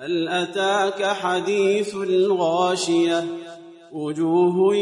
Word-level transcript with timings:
هل 0.00 0.28
أتاك 0.28 1.04
حديث 1.04 1.94
الغاشية؟ 1.94 3.24
وجوه 3.92 4.76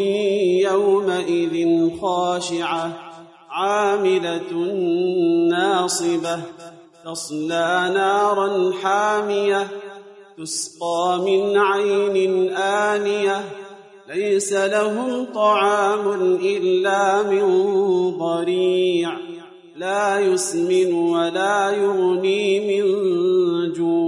يومئذ 0.63 1.91
خاشعة 2.01 2.93
عاملة 3.51 4.53
ناصبة 5.51 6.41
تصلى 7.05 7.91
نارا 7.95 8.73
حامية 8.83 9.69
تسقى 10.39 11.21
من 11.27 11.59
عين 11.59 12.53
آنية 12.57 13.45
ليس 14.09 14.53
لهم 14.53 15.27
طعام 15.35 16.11
إلا 16.43 17.23
من 17.23 17.47
ضريع 18.19 19.11
لا 19.77 20.19
يسمن 20.19 20.95
ولا 20.95 21.71
يغني 21.71 22.61
من 22.61 22.85
جوع. 23.73 24.08